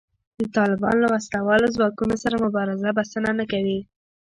[0.39, 3.79] د طالبانو له وسله والو ځواکونو سره مبارزه بسنه نه کوي